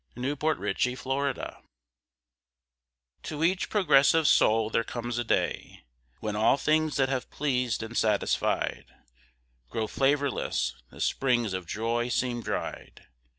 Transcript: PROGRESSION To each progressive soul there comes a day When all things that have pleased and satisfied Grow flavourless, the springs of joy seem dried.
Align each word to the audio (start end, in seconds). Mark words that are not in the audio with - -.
PROGRESSION 0.15 0.97
To 3.21 3.43
each 3.43 3.69
progressive 3.69 4.27
soul 4.27 4.71
there 4.71 4.83
comes 4.83 5.19
a 5.19 5.23
day 5.23 5.83
When 6.19 6.35
all 6.35 6.57
things 6.57 6.95
that 6.95 7.07
have 7.09 7.29
pleased 7.29 7.83
and 7.83 7.95
satisfied 7.95 8.85
Grow 9.69 9.85
flavourless, 9.85 10.73
the 10.89 11.01
springs 11.01 11.53
of 11.53 11.67
joy 11.67 12.09
seem 12.09 12.41
dried. 12.41 13.05